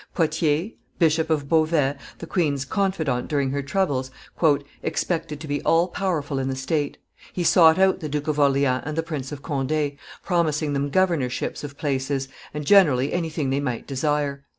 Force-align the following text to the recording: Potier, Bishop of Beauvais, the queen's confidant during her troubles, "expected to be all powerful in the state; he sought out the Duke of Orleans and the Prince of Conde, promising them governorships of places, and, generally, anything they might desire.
Potier, 0.15 0.71
Bishop 0.97 1.29
of 1.29 1.47
Beauvais, 1.47 1.95
the 2.17 2.25
queen's 2.25 2.65
confidant 2.65 3.27
during 3.27 3.51
her 3.51 3.61
troubles, 3.61 4.09
"expected 4.81 5.39
to 5.39 5.47
be 5.47 5.61
all 5.61 5.89
powerful 5.89 6.39
in 6.39 6.47
the 6.47 6.55
state; 6.55 6.97
he 7.31 7.43
sought 7.43 7.77
out 7.77 7.99
the 7.99 8.09
Duke 8.09 8.27
of 8.27 8.39
Orleans 8.39 8.81
and 8.87 8.97
the 8.97 9.03
Prince 9.03 9.31
of 9.31 9.43
Conde, 9.43 9.91
promising 10.23 10.73
them 10.73 10.89
governorships 10.89 11.63
of 11.63 11.77
places, 11.77 12.29
and, 12.51 12.65
generally, 12.65 13.13
anything 13.13 13.51
they 13.51 13.59
might 13.59 13.85
desire. 13.85 14.43